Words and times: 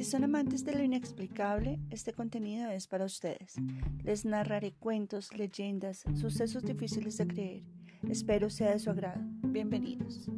Si 0.00 0.04
son 0.04 0.24
amantes 0.24 0.64
de 0.64 0.72
lo 0.72 0.82
inexplicable, 0.82 1.78
este 1.90 2.14
contenido 2.14 2.70
es 2.70 2.86
para 2.86 3.04
ustedes. 3.04 3.56
Les 4.02 4.24
narraré 4.24 4.72
cuentos, 4.72 5.36
leyendas, 5.36 6.04
sucesos 6.18 6.62
difíciles 6.62 7.18
de 7.18 7.26
creer. 7.26 7.62
Espero 8.08 8.48
sea 8.48 8.70
de 8.70 8.78
su 8.78 8.88
agrado. 8.88 9.20
Bienvenidos. 9.42 10.30